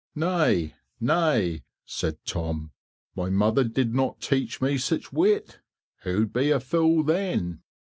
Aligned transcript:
"Nay, 0.15 0.73
nay," 0.99 1.63
said 1.85 2.25
Tom, 2.25 2.71
"my 3.15 3.29
mother 3.29 3.63
did 3.63 3.93
not 3.93 4.19
teach 4.19 4.59
me 4.59 4.79
such 4.79 5.13
wit; 5.13 5.59
who'd 6.01 6.33
be 6.33 6.49
a 6.49 6.59
fool 6.59 7.03
then?" 7.03 7.61